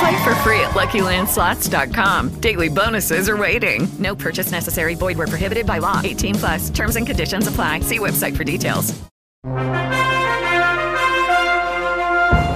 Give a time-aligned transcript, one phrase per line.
[0.00, 2.40] Play for free at LuckyLandSlots.com.
[2.40, 3.86] Daily bonuses are waiting.
[3.98, 4.94] No purchase necessary.
[4.94, 6.00] Void were prohibited by law.
[6.02, 6.70] 18 plus.
[6.70, 7.80] Terms and conditions apply.
[7.80, 8.98] See website for details.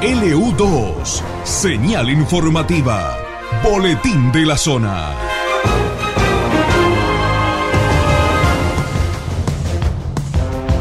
[0.05, 3.17] LU2, señal informativa,
[3.63, 5.34] boletín de la zona.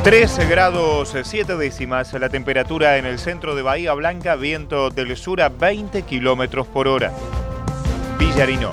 [0.03, 5.41] 13 grados 7 décimas la temperatura en el centro de Bahía Blanca, viento del sur
[5.41, 7.13] a 20 kilómetros por hora.
[8.19, 8.69] Villarino.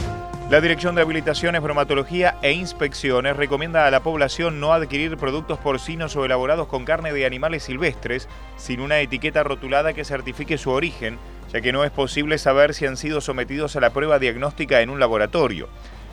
[0.50, 6.16] La Dirección de Habilitaciones, Bromatología e Inspecciones recomienda a la población no adquirir productos porcinos
[6.16, 11.16] o elaborados con carne de animales silvestres sin una etiqueta rotulada que certifique su origen,
[11.52, 14.90] ya que no es posible saber si han sido sometidos a la prueba diagnóstica en
[14.90, 15.68] un laboratorio.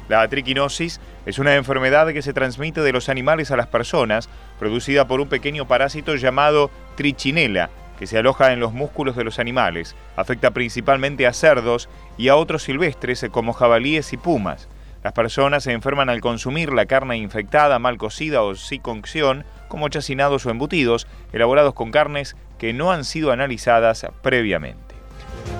[0.09, 5.07] La triquinosis es una enfermedad que se transmite de los animales a las personas, producida
[5.07, 9.95] por un pequeño parásito llamado trichinela, que se aloja en los músculos de los animales.
[10.15, 14.69] Afecta principalmente a cerdos y a otros silvestres como jabalíes y pumas.
[15.03, 19.89] Las personas se enferman al consumir la carne infectada, mal cocida o sin cocción, como
[19.89, 24.95] chacinados o embutidos, elaborados con carnes que no han sido analizadas previamente.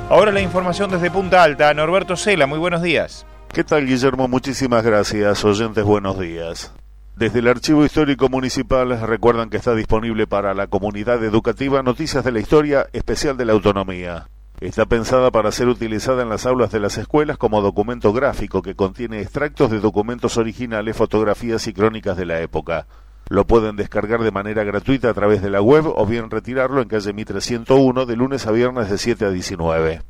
[0.09, 1.73] Ahora la información desde Punta Alta.
[1.73, 3.25] Norberto Cela, muy buenos días.
[3.53, 4.27] ¿Qué tal, Guillermo?
[4.27, 5.43] Muchísimas gracias.
[5.43, 6.71] Oyentes, buenos días.
[7.15, 12.31] Desde el Archivo Histórico Municipal recuerdan que está disponible para la comunidad educativa Noticias de
[12.31, 14.27] la Historia Especial de la Autonomía.
[14.59, 18.75] Está pensada para ser utilizada en las aulas de las escuelas como documento gráfico que
[18.75, 22.85] contiene extractos de documentos originales, fotografías y crónicas de la época.
[23.29, 26.87] Lo pueden descargar de manera gratuita a través de la web o bien retirarlo en
[26.87, 30.01] calle Mitre 101 de lunes a viernes de 7 a 19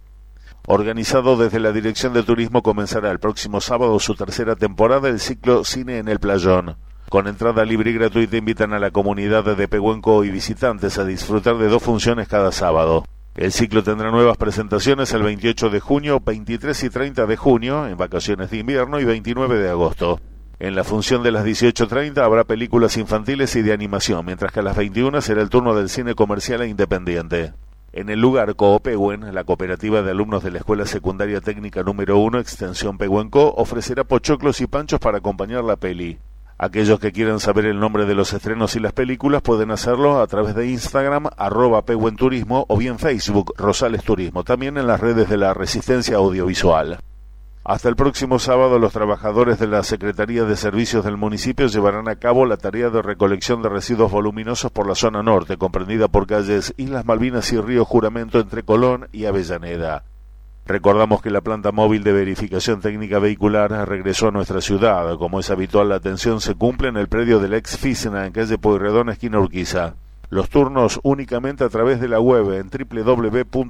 [0.68, 5.64] organizado desde la Dirección de Turismo, comenzará el próximo sábado su tercera temporada el ciclo
[5.64, 6.76] Cine en el Playón.
[7.08, 11.58] Con entrada libre y gratuita invitan a la comunidad de Pehuenco y visitantes a disfrutar
[11.58, 13.06] de dos funciones cada sábado.
[13.36, 17.96] El ciclo tendrá nuevas presentaciones el 28 de junio, 23 y 30 de junio, en
[17.96, 20.20] vacaciones de invierno, y 29 de agosto.
[20.60, 24.64] En la función de las 18.30 habrá películas infantiles y de animación, mientras que a
[24.64, 27.54] las 21 será el turno del cine comercial e independiente.
[27.94, 32.40] En el lugar, Coopehuen, la cooperativa de alumnos de la Escuela Secundaria Técnica número 1,
[32.40, 36.20] Extensión Pehuenco, ofrecerá pochoclos y panchos para acompañar la peli.
[36.60, 40.28] Aquellos que quieran saber el nombre de los estrenos y las películas pueden hacerlo a
[40.28, 45.38] través de Instagram, arroba Turismo o bien Facebook, Rosales Turismo, también en las redes de
[45.38, 47.00] la Resistencia Audiovisual.
[47.68, 52.16] Hasta el próximo sábado, los trabajadores de la Secretaría de Servicios del municipio llevarán a
[52.16, 56.74] cabo la tarea de recolección de residuos voluminosos por la zona norte, comprendida por calles
[56.78, 60.06] Islas Malvinas y Río Juramento entre Colón y Avellaneda.
[60.66, 65.18] Recordamos que la planta móvil de verificación técnica vehicular regresó a nuestra ciudad.
[65.18, 68.58] Como es habitual, la atención se cumple en el predio del ex Fisna en calle
[68.58, 69.96] Pueyrredón, esquina Urquiza.
[70.30, 73.68] Los turnos únicamente a través de la web en www.btv.com.ar.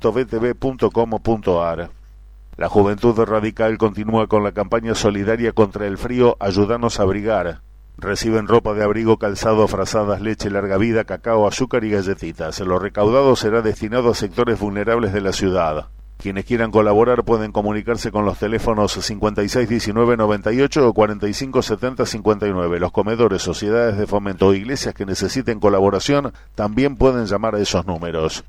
[2.58, 7.62] La Juventud Radical continúa con la campaña solidaria contra el frío Ayúdanos a abrigar.
[8.00, 12.60] Reciben ropa de abrigo, calzado, frazadas, leche, larga vida, cacao, azúcar y galletitas.
[12.62, 15.90] Lo recaudado será destinado a sectores vulnerables de la ciudad.
[16.18, 22.80] Quienes quieran colaborar pueden comunicarse con los teléfonos 561998 o 457059.
[22.80, 27.86] Los comedores, sociedades de fomento o iglesias que necesiten colaboración también pueden llamar a esos
[27.86, 28.44] números.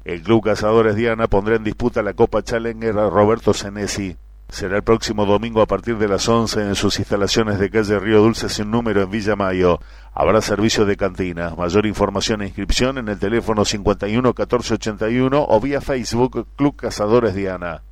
[0.05, 4.15] El Club Cazadores Diana pondrá en disputa la Copa Challenger a Roberto Senesi.
[4.47, 8.21] Será el próximo domingo a partir de las 11 en sus instalaciones de calle Río
[8.21, 9.81] Dulce sin número en Villa Mayo.
[10.13, 11.53] Habrá servicio de cantina.
[11.57, 17.35] Mayor información e inscripción en el teléfono 51 14 81 o vía Facebook Club Cazadores
[17.35, 17.83] Diana.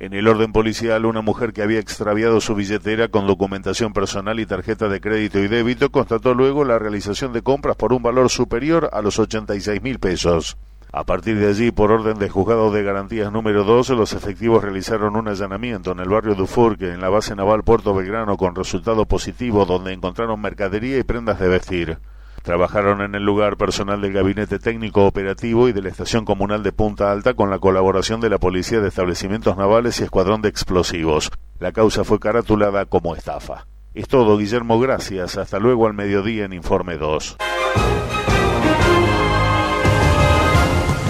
[0.00, 4.46] En el orden policial, una mujer que había extraviado su billetera con documentación personal y
[4.46, 8.88] tarjeta de crédito y débito constató luego la realización de compras por un valor superior
[8.94, 10.56] a los 86 mil pesos.
[10.90, 15.16] A partir de allí, por orden de juzgado de garantías número 12, los efectivos realizaron
[15.16, 19.66] un allanamiento en el barrio Dufurque, en la base naval Puerto Belgrano, con resultado positivo,
[19.66, 21.98] donde encontraron mercadería y prendas de vestir.
[22.42, 26.72] Trabajaron en el lugar personal del Gabinete Técnico Operativo y de la Estación Comunal de
[26.72, 31.30] Punta Alta con la colaboración de la Policía de Establecimientos Navales y Escuadrón de Explosivos.
[31.58, 33.66] La causa fue caratulada como estafa.
[33.92, 35.36] Es todo, Guillermo, gracias.
[35.36, 37.36] Hasta luego al mediodía en Informe 2.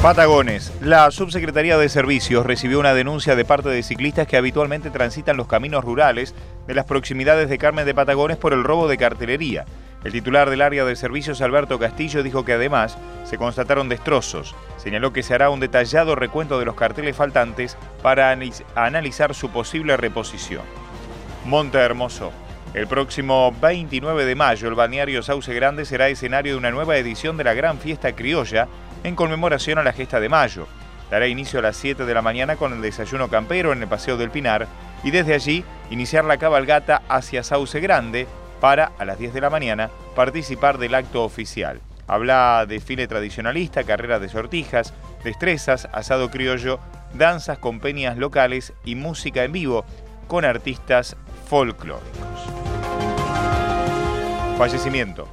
[0.03, 0.73] Patagones.
[0.81, 5.47] La Subsecretaría de Servicios recibió una denuncia de parte de ciclistas que habitualmente transitan los
[5.47, 6.35] caminos rurales
[6.67, 9.67] de las proximidades de Carmen de Patagones por el robo de cartelería.
[10.02, 14.55] El titular del área de servicios, Alberto Castillo, dijo que además se constataron destrozos.
[14.79, 18.35] Señaló que se hará un detallado recuento de los carteles faltantes para
[18.75, 20.62] analizar su posible reposición.
[21.44, 22.32] Monte Hermoso.
[22.73, 27.37] El próximo 29 de mayo, el balneario Sauce Grande será escenario de una nueva edición
[27.37, 28.69] de la Gran Fiesta Criolla
[29.05, 30.67] en conmemoración a la gesta de mayo.
[31.11, 34.17] Dará inicio a las 7 de la mañana con el desayuno campero en el Paseo
[34.17, 34.69] del Pinar
[35.03, 38.29] y desde allí iniciar la cabalgata hacia Sauce Grande
[38.60, 41.80] para, a las 10 de la mañana, participar del acto oficial.
[42.06, 44.92] Habla de desfile tradicionalista, carrera de sortijas,
[45.24, 46.80] destrezas, asado criollo,
[47.14, 49.84] danzas con peñas locales y música en vivo
[50.26, 51.16] con artistas
[51.48, 52.10] folclóricos.
[54.58, 55.28] Fallecimiento.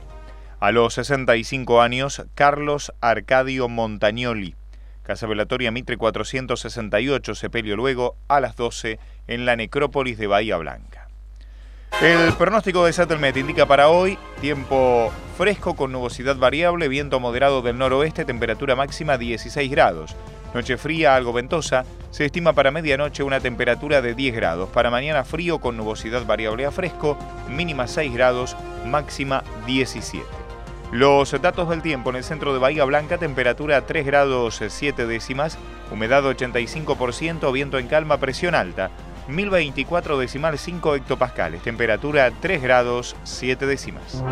[0.59, 4.56] A los 65 años, Carlos Arcadio Montagnoli.
[5.03, 11.06] Casa Velatoria Mitre 468, sepelio luego a las 12 en la necrópolis de Bahía Blanca.
[12.02, 17.80] El pronóstico de Settlement indica para hoy tiempo fresco con nubosidad variable, viento moderado del
[17.80, 20.16] noroeste, temperatura máxima 16 grados.
[20.54, 21.86] Noche fría, algo ventosa.
[22.12, 24.70] Se estima para medianoche una temperatura de 10 grados.
[24.70, 27.18] Para mañana frío con nubosidad variable a fresco,
[27.50, 28.56] mínima 6 grados,
[28.86, 30.24] máxima 17.
[30.92, 35.58] Los datos del tiempo en el centro de Bahía Blanca, temperatura 3 grados 7 décimas,
[35.92, 38.92] humedad 85%, viento en calma, presión alta,
[39.27, 44.24] 1024 decimal 5 hectopascales, temperatura 3 grados 7 décimas.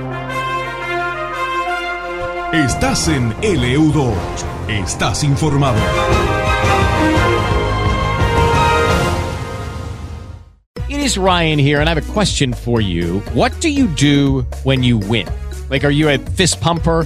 [2.53, 4.13] Estás en LU2,
[4.69, 5.79] estás informado.
[10.87, 13.19] It is Ryan here and I have a question for you.
[13.33, 15.27] What do you do when you win?
[15.69, 17.05] Like, are you a fist pumper,